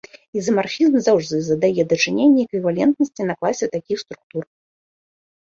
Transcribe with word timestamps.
Ізамарфізм 0.39 0.95
заўжды 1.07 1.37
задае 1.47 1.83
дачыненне 1.91 2.41
эквівалентнасці 2.49 3.21
на 3.29 3.33
класе 3.43 3.65
такіх 3.77 3.97
структур. 4.05 4.43